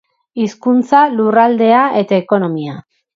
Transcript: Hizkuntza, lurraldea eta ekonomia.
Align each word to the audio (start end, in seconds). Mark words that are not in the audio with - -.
Hizkuntza, 0.43 1.01
lurraldea 1.19 1.83
eta 2.01 2.19
ekonomia. 2.25 2.79